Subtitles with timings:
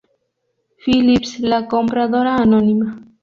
[0.83, 2.89] Phillips, la compradora anónima.